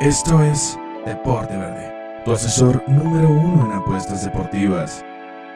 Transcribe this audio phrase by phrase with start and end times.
[0.00, 1.92] Esto es Deporte Verde,
[2.24, 5.04] tu asesor número uno en apuestas deportivas.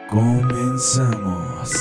[0.07, 1.71] Comenzamos.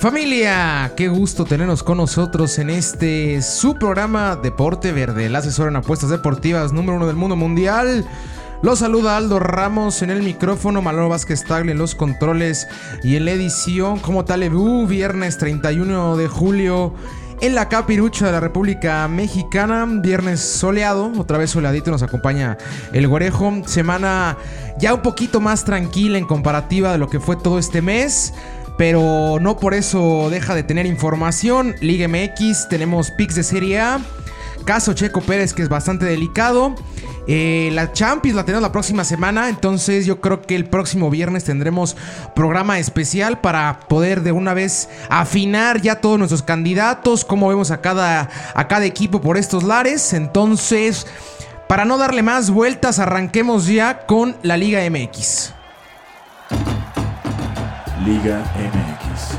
[0.00, 5.76] Familia, qué gusto tenernos con nosotros en este su programa Deporte Verde, el asesor en
[5.76, 8.04] apuestas deportivas número uno del mundo mundial.
[8.62, 12.66] Los saluda Aldo Ramos en el micrófono, Maloro Vázquez Tagle en los controles
[13.04, 14.50] y en la edición como tal,
[14.88, 16.94] viernes 31 de julio
[17.40, 19.86] en la capirucha de la República Mexicana.
[19.88, 22.56] Viernes soleado, otra vez soleadito nos acompaña
[22.92, 23.62] el Guarejo.
[23.66, 24.36] Semana
[24.78, 28.32] ya un poquito más tranquila en comparativa de lo que fue todo este mes.
[28.78, 31.74] Pero no por eso deja de tener información.
[31.80, 34.00] Liga MX, tenemos picks de Serie A.
[34.64, 36.74] Caso Checo Pérez que es bastante delicado.
[37.28, 41.42] Eh, la Champions la tenemos la próxima semana, entonces yo creo que el próximo viernes
[41.44, 41.96] tendremos
[42.34, 47.80] programa especial para poder de una vez afinar ya todos nuestros candidatos, cómo vemos a
[47.80, 50.12] cada, a cada equipo por estos lares.
[50.12, 51.06] Entonces,
[51.68, 55.52] para no darle más vueltas, arranquemos ya con la Liga MX.
[58.04, 59.38] Liga MX.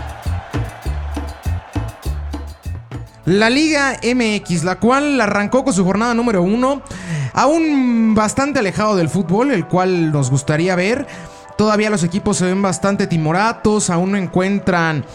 [3.24, 6.82] La Liga MX, la cual arrancó con su jornada número uno,
[7.38, 11.06] aún bastante alejado del fútbol, el cual nos gustaría ver.
[11.56, 15.06] Todavía los equipos se ven bastante timoratos, aún no encuentran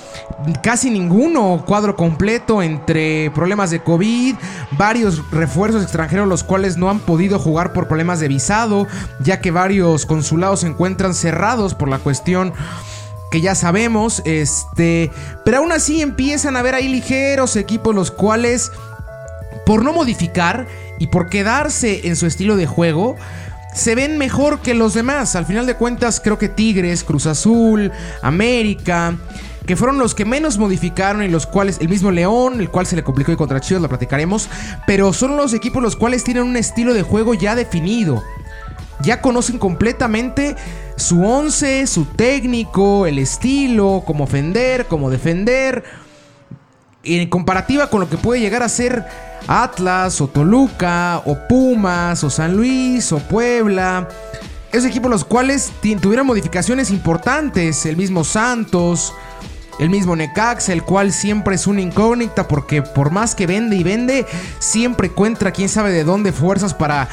[0.63, 4.37] casi ninguno cuadro completo entre problemas de COVID,
[4.73, 8.87] varios refuerzos extranjeros los cuales no han podido jugar por problemas de visado,
[9.21, 12.53] ya que varios consulados se encuentran cerrados por la cuestión
[13.31, 15.11] que ya sabemos, este,
[15.45, 18.71] pero aún así empiezan a haber ahí ligeros equipos los cuales
[19.65, 20.67] por no modificar
[21.03, 23.17] y por quedarse en su estilo de juego,
[23.75, 25.35] se ven mejor que los demás.
[25.35, 27.91] Al final de cuentas, creo que Tigres, Cruz Azul,
[28.23, 29.17] América,
[29.67, 32.95] que fueron los que menos modificaron y los cuales, el mismo León, el cual se
[32.95, 34.49] le complicó y contra Chivas, lo platicaremos,
[34.87, 38.23] pero son los equipos los cuales tienen un estilo de juego ya definido.
[39.01, 40.55] Ya conocen completamente
[40.95, 45.83] su once, su técnico, el estilo, cómo ofender, cómo defender.
[47.05, 49.05] En comparativa con lo que puede llegar a ser
[49.49, 54.09] Atlas o Toluca o Pumas o San Luis o Puebla.
[54.71, 57.85] Esos equipos los cuales tuvieron modificaciones importantes.
[57.87, 59.13] El mismo Santos,
[59.81, 63.83] el mismo Necax, el cual siempre es una incógnita porque por más que vende y
[63.83, 64.25] vende,
[64.61, 67.09] siempre encuentra quién sabe de dónde fuerzas para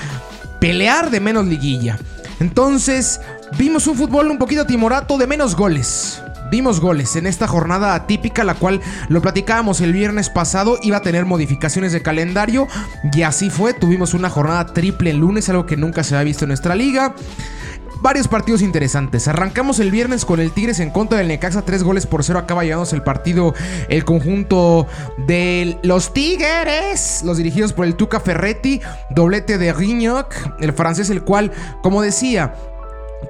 [0.60, 1.98] pelear de menos liguilla.
[2.40, 3.20] Entonces,
[3.58, 6.22] vimos un fútbol un poquito timorato de menos goles.
[6.52, 11.02] Vimos goles en esta jornada atípica, la cual lo platicábamos el viernes pasado, iba a
[11.02, 12.68] tener modificaciones de calendario
[13.14, 13.74] y así fue.
[13.74, 17.16] Tuvimos una jornada triple el lunes, algo que nunca se había visto en nuestra liga
[18.02, 19.28] varios partidos interesantes.
[19.28, 22.40] Arrancamos el viernes con el Tigres en contra del Necaxa, tres goles por cero.
[22.40, 23.54] Acaba llevándose el partido
[23.90, 24.88] el conjunto
[25.18, 31.24] de los Tigres, los dirigidos por el Tuca Ferretti, doblete de Rignoc, el francés, el
[31.24, 32.54] cual, como decía,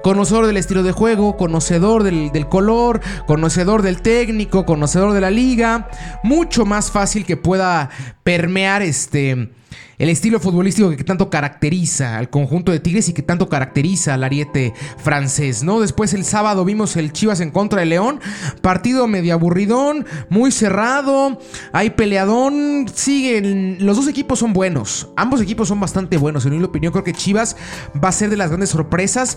[0.02, 5.88] Conocedor del estilo de juego, conocedor del, color, conocedor del técnico, conocedor de la liga.
[6.22, 7.90] Mucho más fácil que pueda
[8.22, 9.50] permear este
[10.00, 14.24] el estilo futbolístico que tanto caracteriza al conjunto de Tigres y que tanto caracteriza al
[14.24, 15.78] ariete francés, ¿no?
[15.78, 18.18] Después el sábado vimos el Chivas en contra de León,
[18.62, 21.38] partido medio aburridón, muy cerrado,
[21.72, 26.64] hay peleadón, siguen, los dos equipos son buenos, ambos equipos son bastante buenos, en mi
[26.64, 27.56] opinión creo que Chivas
[28.02, 29.36] va a ser de las grandes sorpresas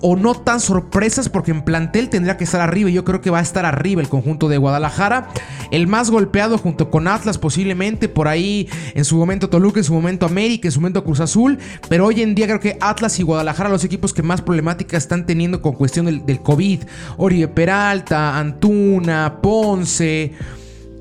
[0.00, 3.28] o no tan sorpresas porque en plantel tendría que estar arriba y yo creo que
[3.28, 5.28] va a estar arriba el conjunto de Guadalajara,
[5.70, 9.97] el más golpeado junto con Atlas posiblemente, por ahí en su momento Toluca, en su
[9.98, 13.22] momento América, en su momento Cruz Azul, pero hoy en día creo que Atlas y
[13.22, 16.80] Guadalajara, los equipos que más problemática están teniendo con cuestión del, COVID.
[17.16, 20.32] Oribe Peralta, Antuna, Ponce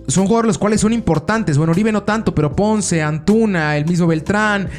[0.08, 1.58] son jugadores los cuales son importantes.
[1.58, 4.69] Bueno, Oribe no tanto, pero Ponce, Antuna, el mismo Beltrán,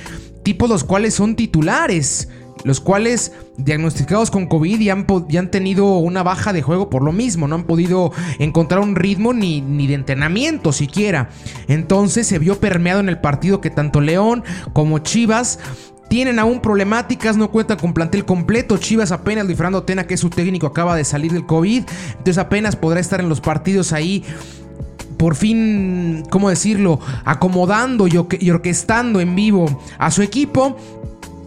[0.42, 2.28] tipos los cuales son titulares
[2.64, 5.06] los cuales diagnosticados con COVID y han,
[5.36, 9.32] han, tenido una baja de juego por lo mismo, no han podido encontrar un ritmo
[9.32, 11.30] ni, ni de entrenamiento siquiera.
[11.68, 15.58] Entonces se vio permeado en el partido que tanto León como Chivas
[16.08, 18.78] tienen aún problemáticas, no cuentan con plantel completo.
[18.78, 21.84] Chivas apenas, Luis Tena, que es su técnico, acaba de salir del COVID.
[22.10, 24.24] Entonces apenas podrá estar en los partidos ahí
[25.18, 27.00] por fin, ¿cómo decirlo?
[27.24, 30.76] Acomodando y, orquestando en vivo a su equipo.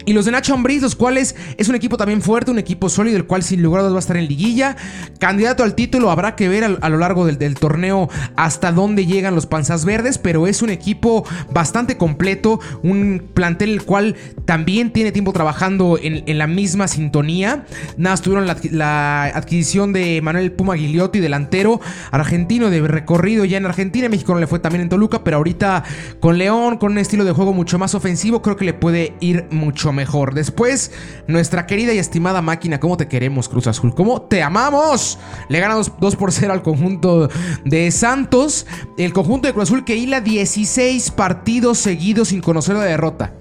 [0.04, 3.16] Y los de Nacho Ambriz, los cuales es un equipo también fuerte, un equipo sólido,
[3.16, 4.76] el cual sin lugar a dudas va a estar en liguilla.
[5.18, 9.46] Candidato al título, habrá que ver a, lo largo del, torneo hasta dónde llegan los
[9.46, 15.32] panzas verdes, pero es un equipo bastante completo, un plantel el cual también tiene tiempo
[15.32, 17.64] trabajando en, la misma sintonía.
[17.96, 24.08] Nada, tuvieron la, adquisición de Manuel Puma Gigliotti, delantero argentino de recorrido ya en Argentina.
[24.08, 25.84] México no le fue también en Toluca, pero ahorita
[26.20, 29.46] con León, con un estilo de juego mucho más ofensivo, creo que le puede ir
[29.50, 30.34] mucho mejor.
[30.34, 30.90] Después,
[31.26, 33.94] nuestra querida y estimada máquina, ¿cómo te queremos, Cruz Azul?
[33.94, 35.18] ¿Cómo te amamos?
[35.48, 37.28] Le gana 2, por 0 al conjunto
[37.64, 38.66] de Santos.
[38.96, 43.32] El conjunto de Cruz Azul que hila 16 partidos seguidos sin conocer la derrota.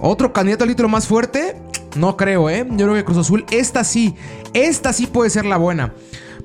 [0.00, 1.56] ¿Otro candidato al título más fuerte?
[1.96, 2.66] No creo, ¿eh?
[2.70, 4.14] Yo creo que Cruz Azul, esta sí,
[4.52, 5.92] esta sí puede ser la buena.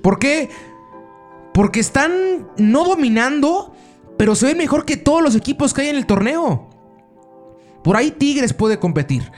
[0.01, 0.50] ¿Por qué?
[1.54, 3.74] Porque están no dominando,
[4.18, 6.69] pero se ven mejor que todos los equipos que hay en el torneo.
[7.88, 9.31] Por ahí Tigres puede competir.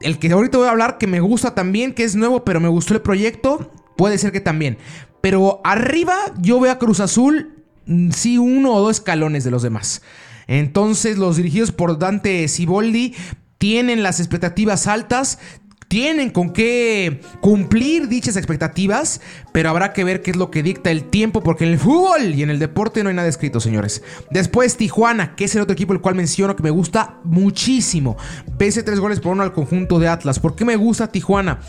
[0.00, 2.68] El que ahorita voy a hablar que me gusta también, que es nuevo, pero me
[2.68, 4.78] gustó el proyecto, puede ser que también.
[5.20, 9.62] Pero arriba yo veo a Cruz Azul, mm, sí, uno o dos escalones de los
[9.62, 10.02] demás.
[10.46, 13.16] Entonces los dirigidos por Dante Siboldi
[13.58, 15.40] tienen las expectativas altas,
[15.88, 19.20] tienen con qué cumplir dichas expectativas,
[19.52, 22.34] pero habrá que ver qué es lo que dicta el tiempo, porque en el fútbol
[22.34, 24.02] y en el deporte no hay nada escrito, señores.
[24.30, 28.16] Después Tijuana, que es el otro equipo el cual menciono que me gusta muchísimo.
[28.58, 30.40] Pese tres goles por uno al conjunto de Atlas.
[30.40, 31.60] ¿Por qué me gusta Tijuana?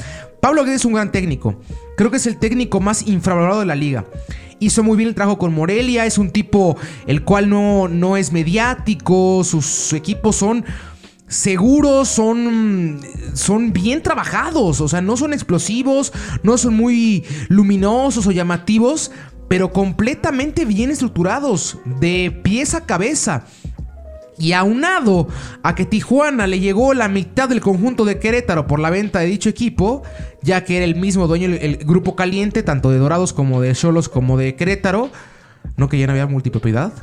[0.42, 1.60] Pablo Guedes es un gran técnico.
[1.96, 4.06] Creo que es el técnico más infravalorado de la liga
[4.60, 8.32] hizo muy bien el trabajo con Morelia, es un tipo el cual no, no es
[8.32, 10.66] mediático, sus equipos son
[11.28, 13.02] seguros, son,
[13.34, 16.14] son bien trabajados, o sea, no son explosivos,
[16.44, 19.12] no son muy luminosos o llamativos,
[19.48, 23.46] pero completamente bien estructurados, de pies a cabeza.
[24.40, 25.28] Y aunado
[25.64, 29.26] a que Tijuana le llegó la mitad del conjunto de Querétaro por la venta de
[29.26, 30.04] dicho equipo,
[30.44, 34.10] ya que era el mismo dueño del grupo caliente, tanto de Dorados como de Cholos
[34.10, 35.10] como de Querétaro,
[35.76, 36.94] no que ya no había multipropiedad.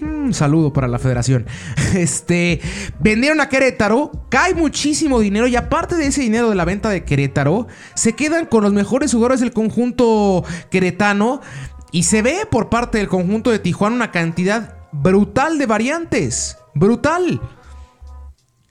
[0.00, 1.46] Un saludo para la federación.
[1.94, 2.60] Este,
[3.00, 7.04] vendieron a Querétaro, cae muchísimo dinero y aparte de ese dinero de la venta de
[7.04, 11.42] Querétaro, se quedan con los mejores jugadores del conjunto queretano
[11.90, 16.56] y se ve por parte del conjunto de Tijuana una cantidad brutal de variantes.
[16.74, 17.40] Brutal.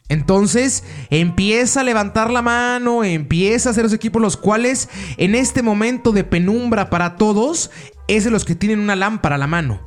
[0.09, 5.61] Entonces empieza a levantar la mano, empieza a hacer los equipos los cuales en este
[5.61, 7.71] momento de penumbra para todos
[8.09, 9.79] es de los que tienen una lámpara a la mano.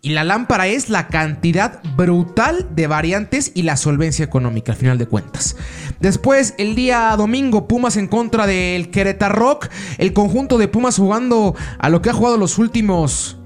[0.00, 4.98] Y la lámpara es la cantidad brutal de variantes y la solvencia económica, al final
[4.98, 5.56] de cuentas.
[6.00, 9.68] Después, el día domingo, Pumas en contra del Querétaro Rock.
[9.98, 13.38] El conjunto de Pumas jugando a lo que ha jugado los últimos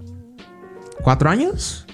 [1.02, 1.86] cuatro años.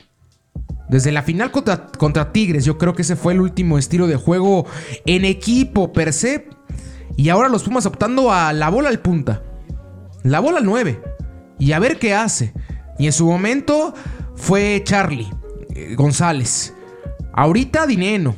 [0.89, 4.67] Desde la final contra, Tigres, yo creo que ese fue el último estilo de juego
[5.07, 6.49] en equipo per se.
[7.17, 9.43] Y ahora los Pumas optando a la bola al punta.
[10.25, 11.01] La bola al 9.
[11.61, 12.53] Y a ver qué hace.
[12.99, 13.95] Y en su momento
[14.39, 15.29] fue Charlie
[15.75, 16.75] eh, González.
[17.33, 18.37] Ahorita Dineno.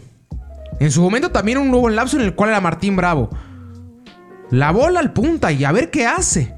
[0.81, 3.31] En su momento también un nuevo lapso en el cual era Martín Bravo.
[4.51, 6.55] La bola al punta y a ver qué hace.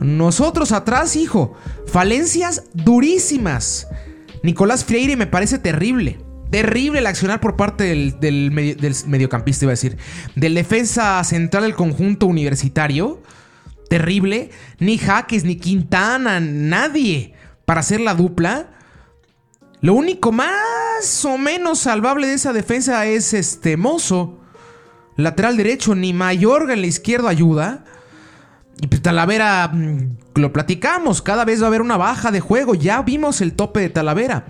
[0.00, 1.54] Nosotros atrás, hijo.
[1.86, 3.88] Falencias durísimas.
[4.42, 6.18] Nicolás Freire me parece terrible.
[6.50, 9.96] Terrible el accionar por parte del, del mediocampista, iba a decir.
[10.34, 13.22] Del defensa central del conjunto universitario.
[13.88, 14.50] Terrible.
[14.78, 17.34] Ni Jaques, ni Quintana, nadie
[17.72, 18.66] para hacer la dupla.
[19.80, 24.38] Lo único más o menos salvable de esa defensa es este Mozo.
[25.16, 27.86] Lateral derecho, ni Mayorga en la izquierda ayuda.
[28.78, 32.74] Y pues Talavera, mm, lo platicamos, cada vez va a haber una baja de juego.
[32.74, 34.48] Ya vimos el tope de Talavera.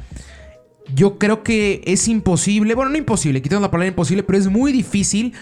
[0.92, 4.73] Yo creo que es imposible, bueno, no imposible, quitando la palabra imposible, pero es muy
[4.73, 5.32] difícil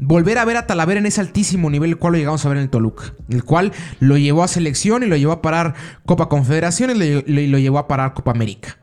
[0.00, 2.58] volver a ver a Talavera en ese altísimo nivel, el cual lo llegamos a ver
[2.58, 5.74] en el Toluca, el cual lo llevó a selección y lo llevó a parar
[6.06, 8.78] Copa Confederaciones y lo llevó a parar Copa América.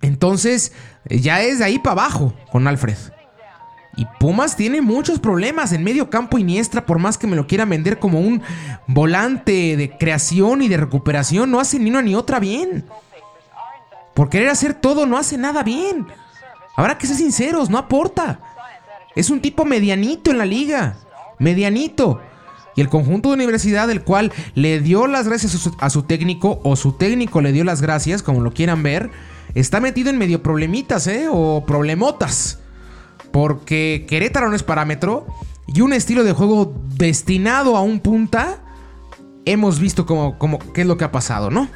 [0.00, 0.72] Entonces,
[1.08, 2.96] ya es de ahí para abajo con Alfred.
[3.96, 7.70] Y Pumas tiene muchos problemas en medio campo Iniestra, por más que me lo quieran
[7.70, 8.42] vender como un
[8.86, 12.84] volante de creación y de recuperación, no hace ni una ni otra bien.
[14.14, 16.06] Por querer hacer todo, no hace nada bien.
[16.74, 18.40] Habrá que ser sinceros, no aporta.
[19.16, 20.98] Es un tipo medianito en la liga.
[21.38, 22.20] Medianito.
[22.76, 26.76] Y el conjunto de universidad, del cual le dio las gracias a su, técnico, o
[26.76, 29.10] su técnico le dio las gracias, como lo quieran ver,
[29.54, 31.26] está metido en medio problemitas, ¿eh?
[31.30, 32.60] O problemotas.
[33.32, 35.26] Porque Querétaro no es parámetro.
[35.66, 38.62] Y un estilo de juego destinado a un punta.
[39.46, 41.68] Hemos visto como, como qué es lo que ha pasado, ¿no?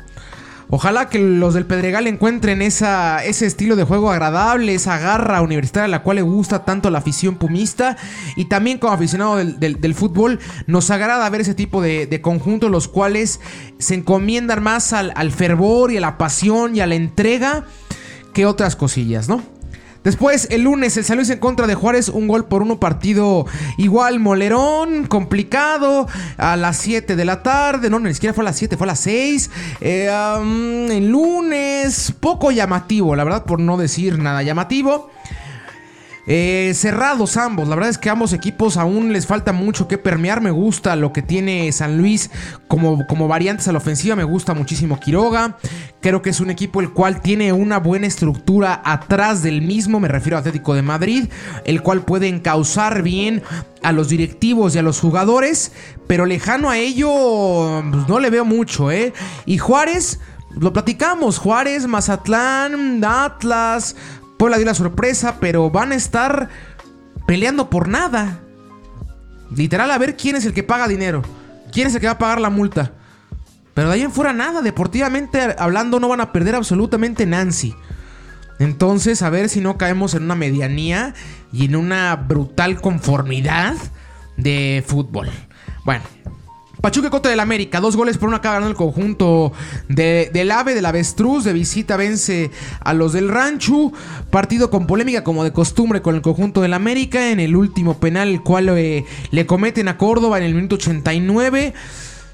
[0.73, 5.89] Ojalá que los del Pedregal encuentren ese estilo de juego agradable, esa garra universitaria a
[5.89, 7.97] la cual le gusta tanto la afición pumista.
[8.37, 13.41] Y también como aficionado del, fútbol, nos agrada ver ese tipo de, conjuntos, los cuales
[13.79, 17.65] se encomiendan más al fervor y a la pasión y a la entrega
[18.33, 19.60] que otras cosillas, ¿no?
[20.03, 23.45] Después, el lunes, el San en contra de Juárez, un gol por uno, partido
[23.77, 28.57] igual, molerón, complicado, a las 7 de la tarde, no, ni siquiera fue a las
[28.57, 29.51] 7, fue a las 6.
[29.83, 30.09] Eh,
[30.91, 35.11] el lunes, poco llamativo, la verdad, por no decir nada llamativo.
[36.33, 40.41] Eh, cerrados ambos, la verdad es que ambos equipos aún les falta mucho que permear.
[40.41, 42.31] Me gusta lo que tiene San Luis
[42.69, 44.15] como, como variantes a la ofensiva.
[44.15, 45.57] Me gusta muchísimo Quiroga.
[46.01, 49.99] Creo que es un equipo el cual tiene una buena estructura atrás del mismo.
[49.99, 51.25] Me refiero a Atlético de Madrid,
[51.65, 53.43] el cual puede encauzar bien
[53.83, 55.73] a los directivos y a los jugadores.
[56.07, 59.13] Pero lejano a ello, pues, no le veo mucho, ¿eh?
[59.47, 60.21] Y Juárez.
[60.59, 63.95] Lo platicamos, Juárez, Mazatlán, Atlas,
[64.41, 66.49] Puebla dio la sorpresa, pero van a estar
[67.27, 68.41] peleando por nada.
[69.55, 71.21] Literal, a ver quién es el que paga dinero.
[71.71, 72.93] ¿Quién es el que va a pagar la multa?
[73.75, 74.63] Pero de ahí en fuera nada.
[74.63, 77.75] Deportivamente hablando no van a perder absolutamente Nancy.
[78.59, 81.13] Entonces, a ver si no caemos en una medianía
[81.53, 83.77] y en una brutal conformidad
[84.39, 85.29] de fútbol.
[85.85, 86.03] Bueno,
[86.81, 89.53] Pachuca contra del América, dos goles por una acaba ganando el conjunto
[89.89, 93.93] del AVE, del Avestruz, de visita vence a los del Rancho,
[94.31, 98.29] partido con polémica como de costumbre con el conjunto del América, en el último penal
[98.29, 101.75] el cual eh, le cometen a Córdoba en el minuto 89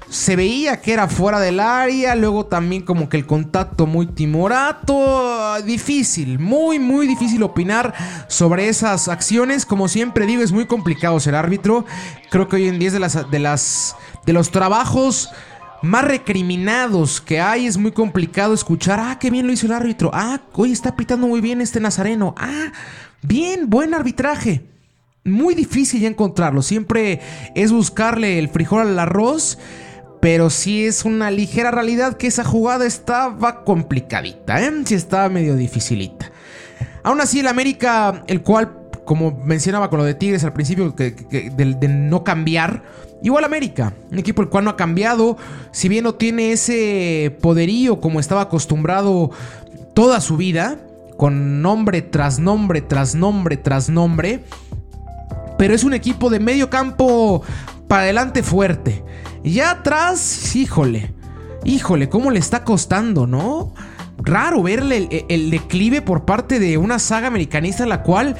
[0.09, 5.61] se veía que era fuera del área, luego también como que el contacto muy timorato,
[5.65, 7.93] difícil, muy muy difícil opinar
[8.29, 11.85] sobre esas acciones, como siempre digo es muy complicado ser árbitro,
[12.29, 13.95] creo que hoy en día es de las, de las
[14.27, 15.31] de los trabajos
[15.81, 20.11] más recriminados que hay, es muy complicado escuchar, ah, qué bien lo hizo el árbitro,
[20.13, 22.73] ah, hoy está pitando muy bien este Nazareno, ah,
[23.21, 24.65] bien, buen arbitraje.
[25.23, 27.21] Muy difícil ya encontrarlo, siempre
[27.55, 29.57] es buscarle el frijol al arroz,
[30.21, 34.71] pero sí es una ligera realidad que esa jugada estaba complicadita, ¿eh?
[34.85, 36.31] Sí estaba medio dificilita.
[37.03, 41.11] Aún así, el América, el cual, como mencionaba con lo de Tigres al principio, que,
[41.11, 42.83] de no cambiar,
[43.23, 45.37] Igual América, un equipo el cual no ha cambiado,
[45.71, 49.31] si bien no tiene ese poderío como estaba acostumbrado
[49.95, 50.77] toda su vida,
[51.17, 54.43] con nombre tras nombre tras nombre tras nombre,
[55.57, 57.41] pero es un equipo de medio campo
[57.87, 59.03] para adelante fuerte.
[59.43, 61.13] Ya atrás, híjole,
[61.65, 63.73] híjole, cómo le está costando, ¿no?
[64.19, 68.35] Raro verle el, el declive por parte de una saga americanista la cual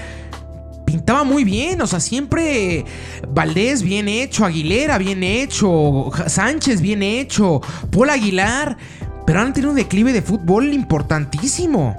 [0.87, 1.81] pintaba muy bien.
[1.81, 2.85] O sea, siempre
[3.29, 8.77] Valdés bien hecho, Aguilera bien hecho, Sánchez bien hecho, Paul Aguilar.
[9.25, 11.95] Pero han tenido un declive de fútbol importantísimo.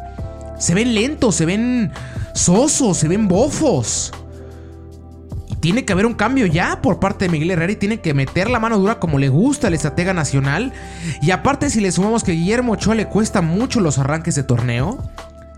[0.58, 1.92] Se ven lentos, se ven
[2.34, 4.12] sosos, se ven bofos.
[5.46, 8.14] Y tiene que haber un cambio ya por parte de Miguel Herrera y tiene que
[8.14, 10.72] meter la mano dura como le gusta al estratega nacional.
[11.20, 14.98] Y aparte, si le sumamos que Guillermo Ochoa le cuesta mucho los arranques de torneo,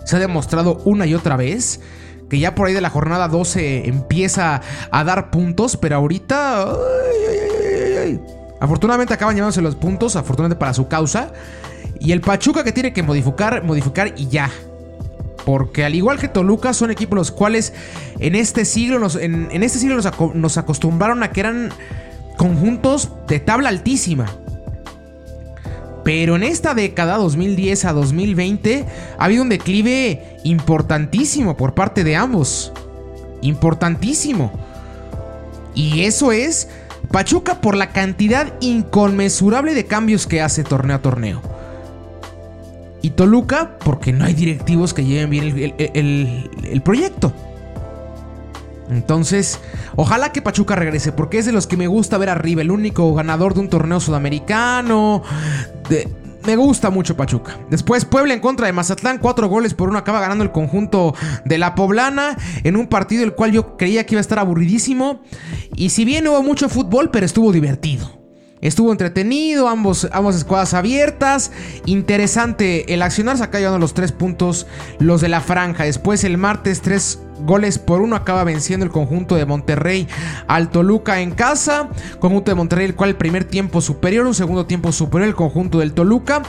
[0.04, 1.80] se ha demostrado una y otra vez
[2.30, 6.72] que ya por ahí de la jornada 12 empieza a dar puntos, pero ahorita...
[8.60, 11.32] afortunadamente acaban llevándose los puntos, afortunadamente para su causa.
[11.98, 14.48] Y el Pachuca que tiene que modificar, modificar y ya.
[15.44, 17.72] Porque al igual que Toluca, son equipos los cuales
[18.20, 20.00] en este siglo, nos, en, este siglo
[20.34, 21.70] nos acostumbraron a que eran
[22.36, 24.26] conjuntos de tabla altísima.
[26.10, 28.84] Pero en esta década, 2010 a 2020,
[29.16, 32.72] ha habido un declive importantísimo por parte de ambos.
[33.42, 34.50] Importantísimo.
[35.72, 36.66] Y eso es
[37.12, 41.42] Pachuca por la cantidad inconmensurable de cambios que hace torneo a torneo.
[43.02, 47.32] Y Toluca porque no hay directivos que lleven bien el, proyecto.
[48.90, 49.60] Entonces,
[49.96, 53.14] ojalá que Pachuca regrese, porque es de los que me gusta ver arriba, el único
[53.14, 55.22] ganador de un torneo sudamericano.
[56.44, 57.58] me gusta mucho Pachuca.
[57.70, 61.58] Después Puebla en contra de Mazatlán, cuatro goles por uno acaba ganando el conjunto de
[61.58, 65.22] la Poblana en un partido el cual yo creía que iba a estar aburridísimo.
[65.76, 68.19] Y si bien no hubo mucho fútbol, pero estuvo divertido.
[68.60, 71.50] Estuvo entretenido, ambos, ambas escuadras abiertas.
[71.86, 74.66] Interesante el accionar, se acá llevando los tres puntos
[74.98, 75.84] los de la franja.
[75.84, 80.06] Después el martes, tres goles por uno acaba venciendo el conjunto de Monterrey
[80.46, 81.88] al Toluca en casa.
[82.18, 85.78] Conjunto de Monterrey, el cual el primer tiempo superior, un segundo tiempo superior el conjunto
[85.78, 86.42] del Toluca.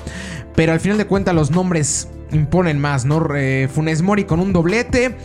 [0.56, 3.26] Pero al final de cuentas los nombres imponen más, ¿no?
[3.74, 5.16] Funes Mori con un doblete.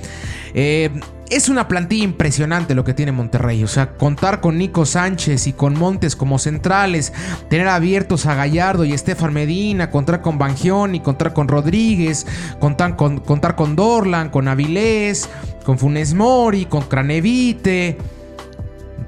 [0.55, 0.91] Eh,
[1.31, 3.63] es una plantilla impresionante lo que tiene Monterrey.
[3.65, 7.13] O sea, contar con Nico Sánchez y con Montes como centrales,
[7.51, 12.27] tener abiertos a Gallardo y Estefan Medina, contar con Bangioni, contar con Rodríguez,
[12.61, 15.29] contar con, contar con Dorlan, con Avilés,
[15.65, 17.99] con Funes Mori, con Cranevite.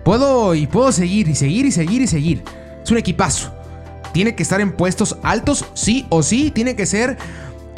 [0.04, 2.42] Puedo y puedo seguir y seguir y seguir y seguir.
[2.82, 3.52] Es un equipazo.
[4.12, 6.50] Tiene que estar en puestos altos, sí o sí.
[6.50, 7.18] Tiene que ser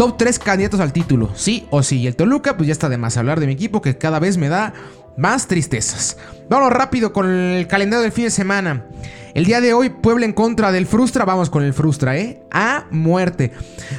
[0.01, 1.99] top 3 candidatos al título, sí o sí.
[1.99, 4.39] Y el Toluca, pues ya está de más hablar de mi equipo que cada vez
[4.39, 4.73] me da
[5.19, 6.17] más tristezas.
[6.49, 8.87] Vamos rápido con el calendario del fin de semana.
[9.35, 11.27] El día de hoy, Puebla en contra del Frustra.
[11.27, 12.43] Vamos con el Frustra, ¿eh?
[12.51, 13.53] A muerte.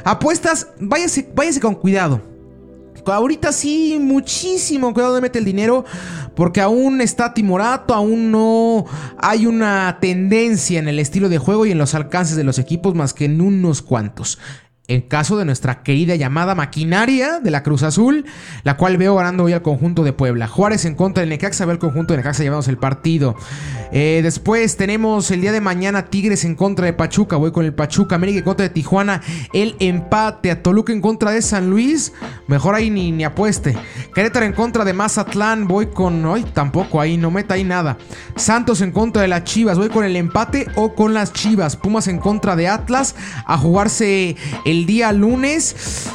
[0.03, 2.19] Apuestas, váyase, váyase con cuidado.
[3.05, 5.85] Ahorita sí, muchísimo cuidado de meter el dinero.
[6.35, 8.85] Porque aún está timorato, aún no
[9.19, 12.95] hay una tendencia en el estilo de juego y en los alcances de los equipos
[12.95, 14.39] más que en unos cuantos.
[14.91, 18.25] En caso de nuestra querida llamada maquinaria de la Cruz Azul,
[18.63, 20.49] la cual veo ganando hoy al conjunto de Puebla.
[20.49, 23.37] Juárez en contra del Necaxa, ve el conjunto de Necaxa llevamos el partido.
[23.93, 27.73] Eh, después tenemos el día de mañana Tigres en contra de Pachuca, voy con el
[27.73, 29.21] Pachuca, América en contra de Tijuana,
[29.53, 32.11] el empate a Toluca en contra de San Luis,
[32.47, 33.77] mejor ahí ni, ni apueste.
[34.13, 37.97] Querétaro en contra de Mazatlán, voy con, hoy tampoco ahí, no meta ahí nada.
[38.35, 41.77] Santos en contra de las Chivas, voy con el empate o con las Chivas.
[41.77, 46.09] Pumas en contra de Atlas a jugarse el día lunes.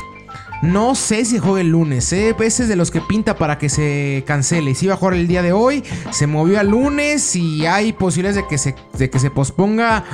[0.62, 2.34] No sé si juega el lunes, ¿eh?
[2.40, 4.74] Ese es de los que pinta para que se cancele.
[4.74, 8.36] Si iba a jugar el día de hoy, se movió al lunes y hay posibilidades
[8.42, 10.04] de que se, de que se posponga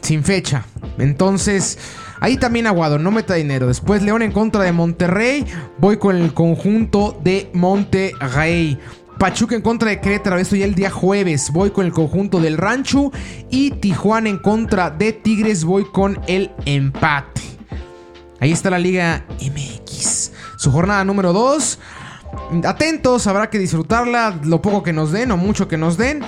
[0.00, 0.66] sin fecha.
[0.98, 1.78] Entonces,
[2.20, 3.68] ahí también aguado, no meta dinero.
[3.68, 5.46] Después León en contra de Monterrey.
[5.78, 8.78] Voy con el conjunto de Monterrey.
[9.18, 11.52] Pachuca en contra de Querétaro, esto ya el día jueves.
[11.52, 13.12] Voy con el conjunto del Rancho.
[13.48, 17.53] Y Tijuana en contra de Tigres, voy con el empate.
[18.40, 20.32] Ahí está la Liga MX.
[20.56, 21.78] Su jornada número 2.
[22.64, 24.40] Atentos, habrá que disfrutarla.
[24.44, 26.22] Lo poco que nos den o mucho que nos den.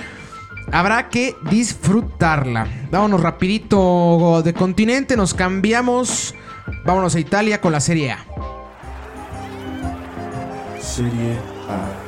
[0.71, 2.67] Habrá que disfrutarla.
[2.91, 5.15] Vámonos rapidito de continente.
[5.17, 6.33] Nos cambiamos.
[6.85, 8.25] Vámonos a Italia con la Serie A.
[10.81, 11.37] Serie
[11.69, 12.07] A.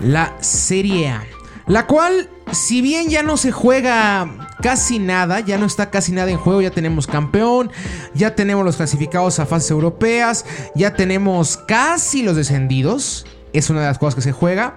[0.00, 1.24] La Serie A.
[1.66, 6.30] La cual, si bien ya no se juega casi nada, ya no está casi nada
[6.30, 7.70] en juego, ya tenemos campeón,
[8.14, 13.86] ya tenemos los clasificados a fases europeas, ya tenemos casi los descendidos, es una de
[13.86, 14.76] las cosas que se juega.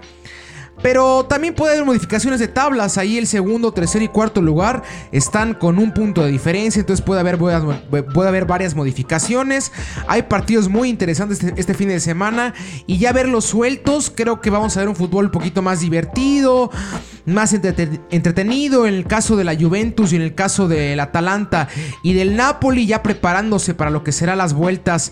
[0.81, 2.97] Pero también puede haber modificaciones de tablas.
[2.97, 6.79] Ahí el segundo, tercer y cuarto lugar están con un punto de diferencia.
[6.79, 9.71] Entonces puede haber, puede haber varias modificaciones.
[10.07, 12.53] Hay partidos muy interesantes este, este, fin de semana.
[12.87, 16.71] Y ya verlos sueltos, creo que vamos a ver un fútbol un poquito más divertido.
[17.25, 18.87] Más entretenido.
[18.87, 21.67] En el caso de la Juventus y en el caso del Atalanta
[22.03, 22.87] y del Napoli.
[22.87, 25.11] Ya preparándose para lo que serán las vueltas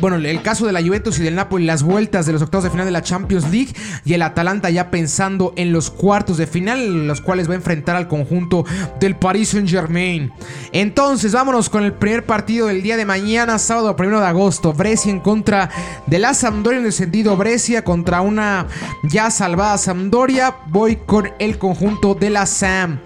[0.00, 2.70] bueno, el caso de la Juventus y del Napoli, las vueltas de los octavos de
[2.70, 7.06] final de la Champions League y el Atalanta ya pensando en los cuartos de final,
[7.06, 8.64] los cuales va a enfrentar al conjunto
[8.98, 10.32] del Paris Saint Germain.
[10.72, 14.72] Entonces, vámonos con el primer partido del día de mañana, sábado 1 de agosto.
[14.72, 15.70] Brescia en contra
[16.06, 18.66] de la Sampdoria en el sentido Brescia contra una
[19.02, 20.56] ya salvada Sampdoria.
[20.68, 23.00] Voy con el conjunto de la Sam.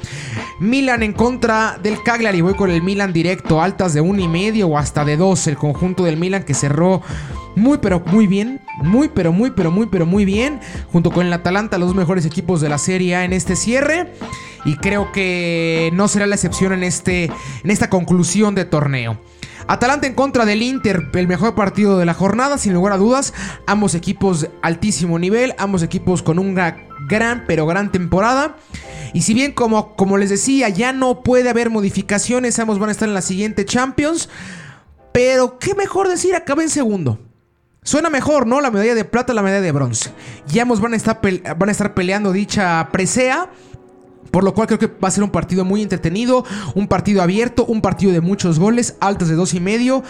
[0.61, 2.41] Milan en contra del Cagliari.
[2.41, 5.47] Voy con el Milan directo, altas de un y medio o hasta de dos.
[5.47, 6.84] El conjunto del Milan que cerró
[7.57, 10.61] muy pero muy bien, muy pero muy pero muy pero muy bien,
[10.93, 14.13] junto con el Atalanta, los mejores equipos de la Serie A en este cierre.
[14.65, 19.19] Y creo que no será la excepción en, este, en esta conclusión de torneo.
[19.67, 23.33] Atalanta en contra del Inter, el mejor partido de la jornada, sin lugar a dudas.
[23.67, 26.77] Ambos equipos altísimo nivel, ambos equipos con una
[27.09, 28.57] gran, pero gran temporada.
[29.13, 32.93] Y si bien, como, como les decía, ya no puede haber modificaciones, ambos van a
[32.93, 34.29] estar en la siguiente Champions.
[35.15, 37.21] Pero qué mejor decir, acaba en segundo.
[37.85, 38.61] Suena mejor, ¿no?
[38.61, 40.11] La medalla de plata, la medalla de bronce.
[40.49, 41.21] Ya ambos van a estar,
[41.57, 43.49] van a estar peleando dicha presea.
[44.33, 47.65] Por lo cual creo que va a ser un partido muy entretenido, un partido abierto,
[47.65, 50.03] un partido de muchos goles, altos de dos y medio.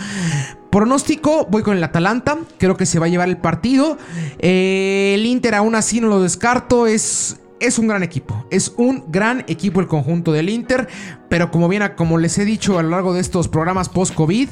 [0.71, 3.99] Pronóstico, voy con el Atalanta, creo que se va a llevar el partido.
[4.39, 8.47] Eh, el Inter aún así no lo descarto, es, es un gran equipo.
[8.51, 10.89] Es un gran equipo el conjunto del Inter.
[11.29, 14.49] Pero como bien, como les he dicho a lo largo de estos programas post-COVID,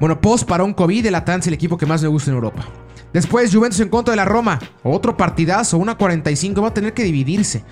[0.00, 2.36] bueno, post para un COVID, el Atalanta es el equipo que más me gusta en
[2.36, 2.66] Europa.
[3.12, 4.58] Después, Juventus en contra de la Roma.
[4.82, 6.60] Otro partidazo, una 45.
[6.60, 7.64] Va a tener que dividirse.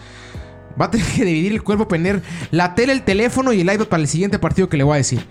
[0.81, 3.87] Va a tener que dividir el cuerpo, poner la tele, el teléfono y el iPad
[3.87, 5.27] para el siguiente partido que le voy a decir.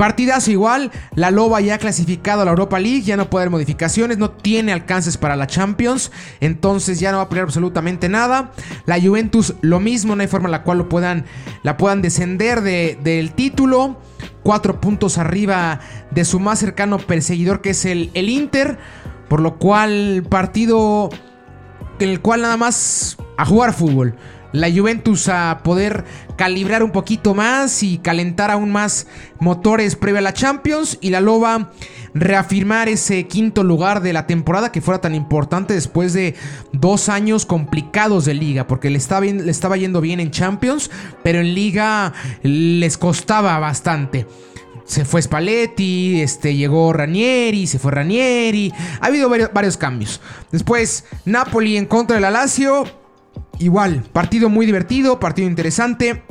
[0.00, 3.50] Partidazo igual, la Loba ya ha clasificado a la Europa League, ya no puede haber
[3.50, 6.10] modificaciones, no tiene alcances para la Champions,
[6.40, 8.50] entonces ya no va a pelear absolutamente nada.
[8.86, 11.26] La Juventus lo mismo, no hay forma en la cual lo puedan,
[11.62, 14.00] la puedan descender del título.
[14.42, 18.78] Cuatro puntos arriba de su más cercano perseguidor que es el, el Inter.
[19.28, 21.10] Por lo cual, partido
[21.98, 24.16] en el cual nada más a jugar fútbol.
[24.52, 26.04] La Juventus a poder
[26.36, 29.06] calibrar un poquito más y calentar aún más
[29.38, 30.98] motores previo a la Champions.
[31.00, 31.70] Y la Loba
[32.14, 36.34] reafirmar ese quinto lugar de la temporada que fuera tan importante después de
[36.72, 38.66] dos años complicados de liga.
[38.66, 40.90] Porque le estaba, le estaba yendo bien en Champions,
[41.22, 44.26] pero en liga les costaba bastante
[44.90, 48.72] se fue Spalletti, este, llegó Ranieri, se fue Ranieri.
[49.00, 50.20] Ha habido varios, cambios.
[50.50, 52.99] Después, Napoli en contra del la Lazio.
[53.60, 56.22] Igual, partido muy divertido, partido interesante.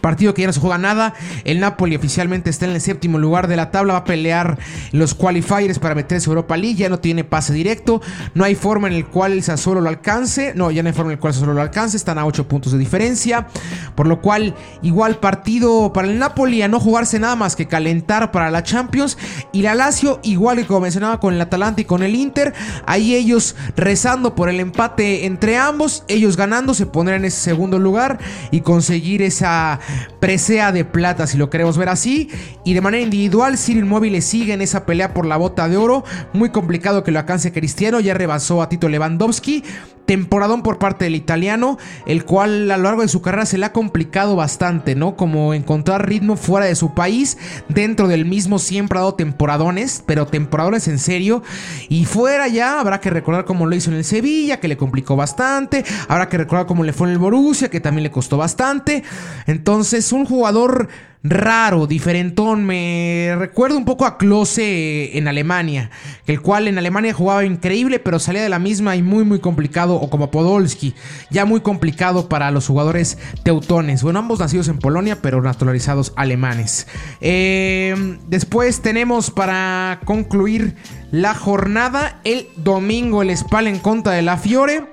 [0.00, 1.14] Partido que ya no se juega nada.
[1.44, 3.94] El Napoli oficialmente está en el séptimo lugar de la tabla.
[3.94, 4.58] Va a pelear
[4.92, 6.76] los qualifiers para meterse a Europa League.
[6.76, 8.00] Ya no tiene pase directo.
[8.34, 10.52] No hay forma en el cual el Sassuolo lo alcance.
[10.54, 11.96] No, ya no hay forma en el cual el Sassuolo lo alcance.
[11.96, 13.46] Están a 8 puntos de diferencia.
[13.94, 18.30] Por lo cual, igual partido para el Napoli a no jugarse nada más que calentar
[18.32, 19.18] para la Champions.
[19.52, 22.54] Y la Lazio, igual que como mencionaba con el Atalanta y con el Inter.
[22.86, 26.04] Ahí ellos rezando por el empate entre ambos.
[26.08, 28.18] Ellos ganando se pondrán en ese segundo lugar
[28.50, 29.80] y conseguir esa
[30.20, 32.30] presea de plata, si lo queremos ver así.
[32.64, 36.04] Y de manera individual, Cyril Móvil sigue en esa pelea por la bota de oro.
[36.32, 39.64] Muy complicado que lo alcance Cristiano, ya rebasó a Tito Lewandowski
[40.06, 43.66] temporadón por parte del italiano, el cual a lo largo de su carrera se le
[43.66, 45.16] ha complicado bastante, ¿no?
[45.16, 47.38] Como encontrar ritmo fuera de su país,
[47.68, 51.42] dentro del mismo siempre ha dado temporadones, pero temporadones en serio,
[51.88, 55.16] y fuera ya habrá que recordar cómo lo hizo en el Sevilla, que le complicó
[55.16, 59.02] bastante, habrá que recordar cómo le fue en el Borussia, que también le costó bastante,
[59.46, 60.88] entonces un jugador
[61.24, 62.64] raro, diferentón.
[62.64, 65.90] Me recuerda un poco a Klose en Alemania,
[66.26, 69.96] el cual en Alemania jugaba increíble, pero salía de la misma y muy, muy complicado,
[69.96, 70.94] o como Podolski,
[71.30, 74.02] ya muy complicado para los jugadores teutones.
[74.02, 76.86] Bueno, ambos nacidos en Polonia, pero naturalizados alemanes.
[77.20, 80.76] Eh, después tenemos para concluir
[81.10, 84.84] la jornada el domingo el Spal en contra de la Fiore.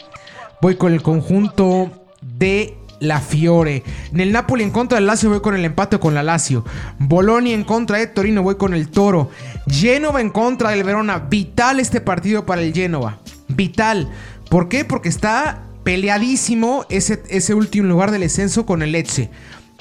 [0.62, 1.91] Voy con el conjunto
[2.22, 3.84] de la Fiore.
[4.14, 6.64] En el Napoli en contra del Lazio voy con el empate con la Lazio.
[7.00, 9.30] Bolonia en contra de Torino voy con el Toro.
[9.68, 11.18] Genova en contra del Verona.
[11.18, 13.20] Vital este partido para el Genova.
[13.50, 14.10] Vital.
[14.50, 14.86] ¿Por qué?
[14.86, 19.32] Porque está peleadísimo ese, ese último lugar del descenso con el Lecce.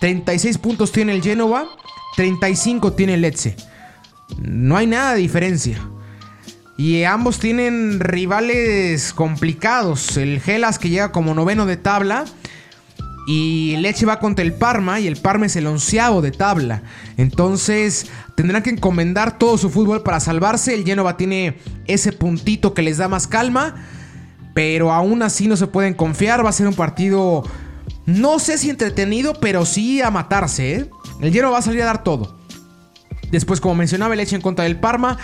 [0.01, 1.67] 36 puntos tiene el Genova,
[2.17, 3.55] 35 tiene el Lecce.
[4.39, 5.79] No hay nada de diferencia.
[6.79, 10.17] Y ambos tienen rivales complicados.
[10.17, 12.25] El Gelas que llega como noveno de tabla
[13.27, 16.83] y Leche va contra el Parma y el Parma es el onceavo de tabla.
[17.17, 20.75] Entonces tendrán que encomendar todo su fútbol para salvarse.
[20.75, 23.87] El Genova tiene ese puntito que les da más calma.
[24.55, 26.45] Pero aún así no se pueden confiar.
[26.45, 27.45] Va a ser un partido,
[28.07, 30.75] no sé si entretenido, pero sí a matarse.
[30.75, 30.91] ¿eh?
[31.21, 32.39] El Genova va a salir a dar todo.
[33.31, 35.19] Después, como mencionaba, Leche en contra del Parma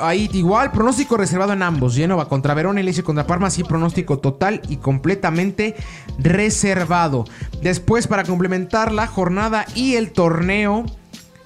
[0.00, 1.94] ahí igual, pronóstico reservado en ambos.
[1.94, 5.74] Genova contra Verona y contra Parma, sí, pronóstico total y completamente
[6.18, 7.24] reservado.
[7.62, 10.84] Después, para complementar la jornada y el torneo,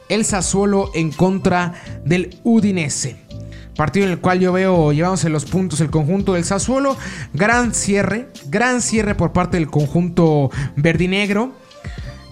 [0.09, 3.17] el Sassuolo en contra del Udinese.
[3.77, 6.97] Partido en el cual yo veo llevándose los puntos el conjunto del Sassuolo.
[7.33, 11.62] Gran cierre, gran cierre por parte del conjunto verdinegro.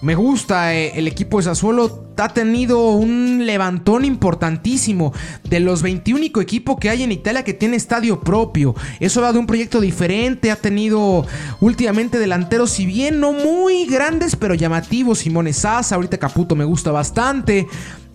[0.01, 2.07] Me gusta eh, el equipo de Sassuolo.
[2.17, 5.13] Ha tenido un levantón importantísimo.
[5.43, 8.75] De los 21 equipos que hay en Italia que tiene estadio propio.
[8.99, 10.51] Eso va de un proyecto diferente.
[10.51, 11.25] Ha tenido
[11.59, 15.19] últimamente delanteros, si bien no muy grandes, pero llamativos.
[15.19, 17.67] Simone Sasa, ahorita Caputo me gusta bastante.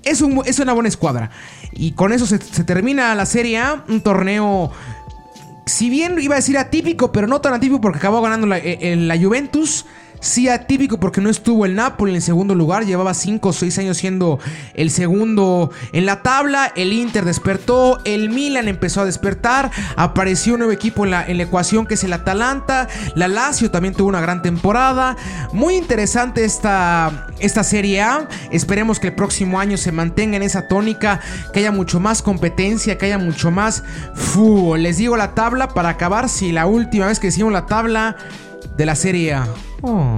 [0.02, 1.30] Es, es una buena escuadra.
[1.72, 3.84] Y con eso se, termina la Serie A.
[3.88, 4.72] Un torneo
[5.66, 8.94] si bien iba a decir atípico, pero no tan atípico porque acabó ganando la, eh,
[8.96, 9.84] la Juventus.
[10.20, 13.96] Sí atípico porque no estuvo el Napoli en segundo lugar, llevaba 5 o 6 años
[13.98, 14.38] siendo
[14.74, 20.60] el segundo en la tabla, el Inter despertó, el Milan empezó a despertar, apareció un
[20.60, 24.08] nuevo equipo en la, en la ecuación que es el Atalanta, la Lazio también tuvo
[24.08, 25.16] una gran temporada,
[25.52, 30.68] muy interesante esta, esta Serie A, esperemos que el próximo año se mantenga en esa
[30.68, 31.20] tónica,
[31.52, 33.82] que haya mucho más competencia, que haya mucho más
[34.14, 34.82] fútbol.
[34.82, 38.16] Les digo la tabla para acabar, si la última vez que hicimos la tabla
[38.76, 39.46] de la Serie A.
[39.82, 40.16] Oh.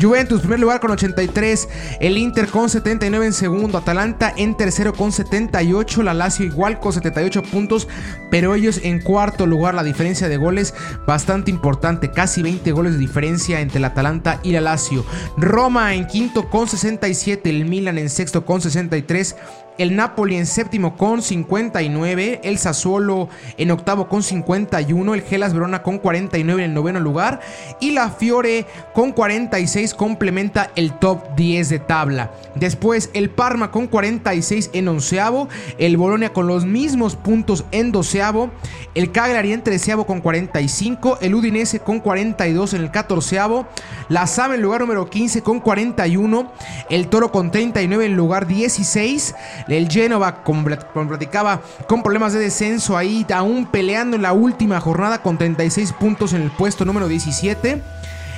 [0.00, 1.68] Juventus, primer lugar con 83.
[2.00, 3.78] El Inter con 79 en segundo.
[3.78, 6.02] Atalanta en tercero con 78.
[6.02, 7.88] La Lazio igual con 78 puntos.
[8.30, 9.74] Pero ellos en cuarto lugar.
[9.74, 10.74] La diferencia de goles
[11.06, 12.10] bastante importante.
[12.10, 15.04] Casi 20 goles de diferencia entre el Atalanta y la Lazio.
[15.36, 17.50] Roma en quinto con 67.
[17.50, 19.36] El Milan en sexto con 63
[19.80, 25.82] el Napoli en séptimo con 59, el Sassuolo en octavo con 51, el Gelas Verona
[25.82, 27.40] con 49 en el noveno lugar
[27.80, 32.30] y la Fiore con 46 complementa el top 10 de tabla.
[32.54, 38.50] Después el Parma con 46 en onceavo, el Bolonia con los mismos puntos en doceavo,
[38.94, 43.66] el Cagliari en treceavo con 45, el Udinese con 42 en el catorceavo,
[44.10, 46.52] la Sam en lugar número 15 con 41,
[46.90, 49.34] el Toro con 39 en lugar 16,
[49.70, 55.22] el Genova, como, platicaba, con problemas de descenso ahí, aún peleando en la última jornada
[55.22, 57.82] con 36 puntos en el puesto número 17.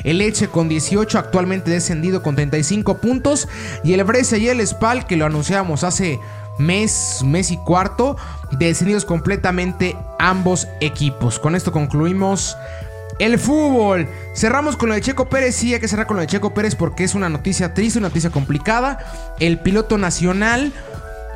[0.04, 3.48] El Leche con 18, actualmente descendido con 35 puntos.
[3.84, 6.18] Y el Brescia y el Spal, que lo anunciamos hace
[6.58, 8.16] mes, mes y cuarto,
[8.50, 11.38] descendidos completamente ambos equipos.
[11.38, 12.56] Con esto concluimos
[13.18, 14.08] el fútbol.
[14.34, 15.54] Cerramos con lo de Checo Pérez.
[15.54, 18.08] Sí, hay que cerrar con lo de Checo Pérez porque es una noticia triste, una
[18.08, 19.34] noticia complicada.
[19.38, 20.72] El piloto nacional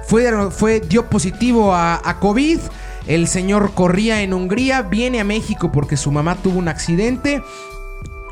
[0.07, 2.61] fue, dio positivo a, COVID.
[3.07, 7.42] El señor corría en Hungría, viene a México porque su mamá tuvo un accidente.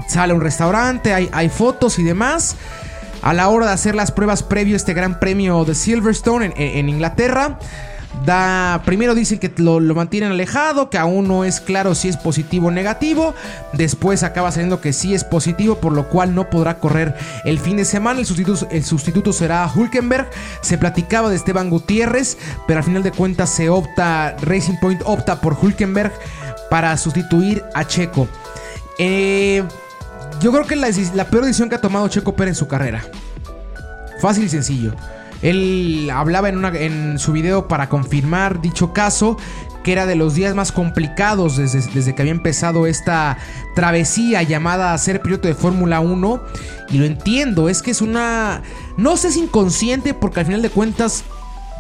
[0.09, 2.57] Sale a un restaurante, hay, hay fotos y demás
[3.25, 6.91] a la hora de hacer las pruebas previo a este gran premio de Silverstone en,
[6.91, 7.59] Inglaterra.
[8.25, 12.69] Da, primero dicen que lo, mantienen alejado, que aún no es claro si es positivo
[12.69, 13.35] o negativo.
[13.73, 17.77] Después acaba saliendo que sí es positivo, por lo cual no podrá correr el fin
[17.77, 18.21] de semana.
[18.21, 20.31] El sustituto, el sustituto será Hulkenberg.
[20.63, 25.41] Se platicaba de Esteban Gutiérrez, pero al final de cuentas se opta, Racing Point opta
[25.41, 26.13] por Hulkenberg
[26.71, 28.27] para sustituir a Checo.
[28.99, 29.65] Eh,
[30.41, 33.05] yo creo que la, la peor decisión que ha tomado Checo Pérez en su carrera.
[34.21, 34.93] Fácil y sencillo.
[35.43, 39.37] Él hablaba en, su video para confirmar dicho caso
[39.83, 43.37] que era de los días más complicados desde, desde, que había empezado esta
[43.75, 46.43] travesía llamada a ser piloto de Fórmula 1.
[46.91, 48.63] Y lo entiendo, es que es una...
[48.97, 51.25] No sé si inconsciente porque al final de cuentas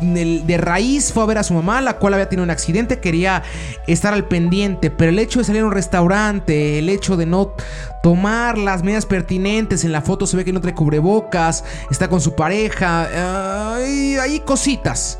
[0.00, 3.42] de raíz fue a ver a su mamá, la cual había tenido un accidente, quería
[3.86, 7.54] estar al pendiente, pero el hecho de salir a un restaurante, el hecho de no
[8.02, 12.20] tomar las medidas pertinentes, en la foto se ve que no trae cubrebocas, está con
[12.20, 15.18] su pareja, hay, cositas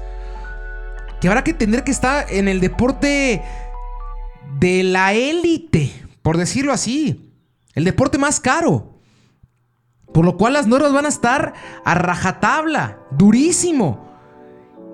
[1.21, 3.43] que habrá que tener que estar en el deporte
[4.59, 7.33] de la élite, por decirlo así,
[7.75, 8.91] el deporte más caro.
[10.13, 14.04] Por lo cual las normas van a estar a rajatabla, durísimo.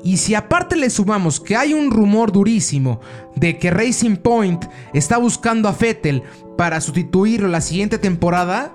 [0.02, 3.00] Y si aparte le sumamos que hay un rumor durísimo
[3.36, 6.22] de que Racing Point está buscando a Fettel
[6.56, 8.72] para sustituirlo la siguiente temporada,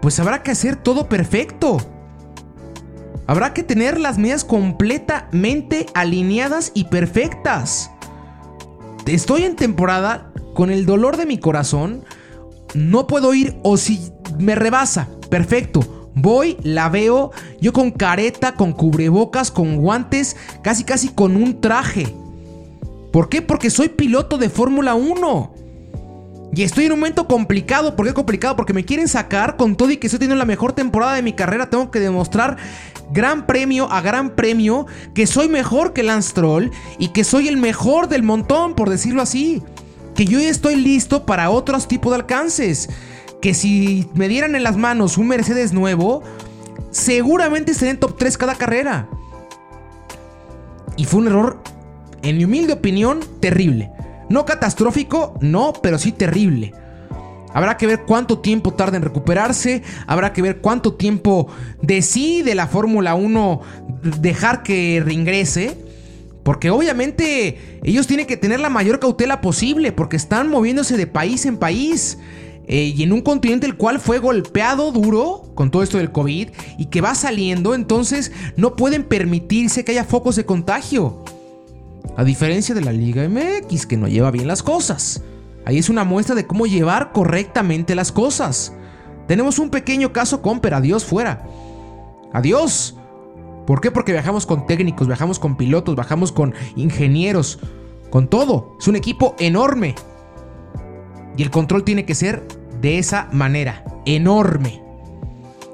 [0.00, 1.78] pues habrá que hacer todo perfecto.
[3.26, 7.90] Habrá que tener las medidas completamente alineadas y perfectas.
[9.06, 12.04] Estoy en temporada con el dolor de mi corazón.
[12.74, 15.08] No puedo ir o si me rebasa.
[15.28, 21.60] Perfecto Voy, la veo, yo con careta, con cubrebocas, con guantes, casi casi con un
[21.60, 22.14] traje.
[23.12, 23.42] ¿Por qué?
[23.42, 25.54] Porque soy piloto de Fórmula 1.
[26.52, 27.94] Y estoy en un momento complicado.
[27.94, 28.56] ¿Por qué complicado?
[28.56, 31.32] Porque me quieren sacar con todo y que estoy teniendo la mejor temporada de mi
[31.32, 31.70] carrera.
[31.70, 32.56] Tengo que demostrar
[33.12, 37.56] gran premio a gran premio que soy mejor que Lance Troll y que soy el
[37.56, 39.62] mejor del montón, por decirlo así.
[40.14, 42.88] Que yo ya estoy listo para otros tipos de alcances
[43.40, 46.22] que si me dieran en las manos un Mercedes nuevo,
[46.90, 49.08] seguramente estaría en top 3 cada carrera.
[50.96, 51.62] Y fue un error,
[52.22, 53.90] en mi humilde opinión, terrible.
[54.28, 56.72] No catastrófico, no, pero sí terrible.
[57.52, 59.82] Habrá que ver cuánto tiempo tarda en recuperarse.
[60.06, 61.48] Habrá que ver cuánto tiempo
[61.82, 63.60] decide la Fórmula 1
[64.20, 65.76] dejar que reingrese.
[66.44, 69.90] Porque obviamente ellos tienen que tener la mayor cautela posible.
[69.90, 72.18] Porque están moviéndose de país en país.
[72.72, 76.50] Eh, y en un continente el cual fue golpeado duro con todo esto del COVID
[76.78, 81.24] y que va saliendo, entonces no pueden permitirse que haya focos de contagio.
[82.16, 85.20] A diferencia de la Liga MX, que no lleva bien las cosas.
[85.64, 88.72] Ahí es una muestra de cómo llevar correctamente las cosas.
[89.26, 91.44] Tenemos un pequeño caso Comper, adiós fuera.
[92.32, 92.96] Adiós.
[93.66, 93.90] ¿Por qué?
[93.90, 97.58] Porque viajamos con técnicos, viajamos con pilotos, viajamos con ingenieros,
[98.10, 98.76] con todo.
[98.78, 99.96] Es un equipo enorme.
[101.36, 104.82] Y el control tiene que ser de esa manera, enorme.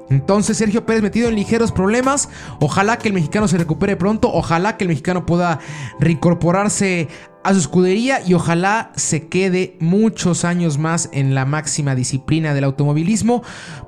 [0.09, 2.29] Entonces Sergio Pérez metido en ligeros problemas.
[2.59, 4.31] Ojalá que el mexicano se recupere pronto.
[4.31, 5.59] Ojalá que el mexicano pueda
[5.99, 7.09] reincorporarse
[7.43, 12.63] a su escudería y ojalá se quede muchos años más en la máxima disciplina del
[12.63, 13.43] automovilismo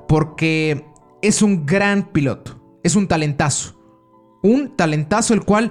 [0.08, 0.86] porque
[1.22, 2.60] es un gran piloto.
[2.82, 3.78] Es un talentazo.
[4.42, 5.70] Un talentazo el cual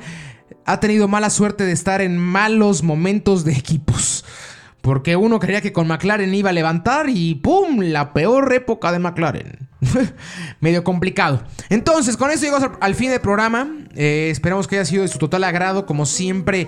[0.65, 4.25] ha tenido mala suerte de estar en malos momentos de equipos.
[4.81, 7.79] Porque uno creía que con McLaren iba a levantar y ¡pum!
[7.81, 9.69] La peor época de McLaren.
[10.59, 11.43] medio complicado.
[11.69, 13.71] Entonces, con esto llegamos al fin del programa.
[13.95, 15.85] Eh, esperamos que haya sido de su total agrado.
[15.85, 16.67] Como siempre,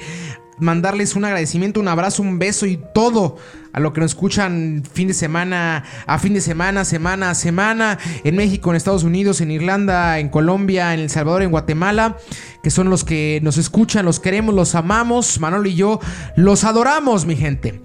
[0.61, 3.37] mandarles un agradecimiento, un abrazo, un beso y todo
[3.73, 7.97] a lo que nos escuchan fin de semana a fin de semana, semana a semana,
[8.23, 12.17] en México, en Estados Unidos, en Irlanda, en Colombia, en El Salvador, en Guatemala,
[12.63, 15.39] que son los que nos escuchan, los queremos, los amamos.
[15.39, 15.99] Manolo y yo
[16.35, 17.81] los adoramos, mi gente.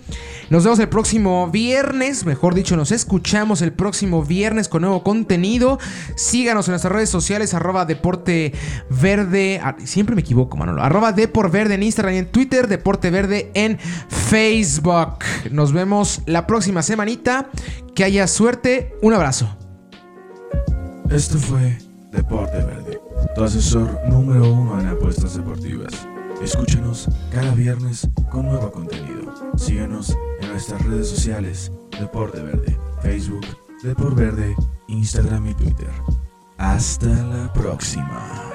[0.49, 5.79] Nos vemos el próximo viernes, mejor dicho, nos escuchamos el próximo viernes con nuevo contenido.
[6.15, 8.53] Síganos en nuestras redes sociales, arroba Deporte
[8.89, 9.61] Verde.
[9.63, 10.83] Ah, siempre me equivoco, Manolo.
[10.83, 15.19] Arroba Deport Verde en Instagram y en Twitter, Deporte Verde en Facebook.
[15.51, 17.51] Nos vemos la próxima semanita.
[17.97, 18.95] Que haya suerte.
[19.03, 19.57] Un abrazo.
[21.11, 21.79] Esto fue
[22.13, 23.01] Deporte Verde,
[23.35, 26.07] tu asesor número uno en apuestas deportivas.
[26.43, 29.33] Escúchanos cada viernes con nuevo contenido.
[29.57, 33.47] Síguenos nuestras redes sociales, Deporte Verde, Facebook,
[33.83, 34.57] Deporte Verde,
[34.89, 35.91] Instagram y Twitter.
[36.59, 38.53] Hasta la próxima.